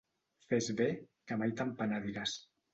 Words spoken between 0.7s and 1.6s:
bé, que mai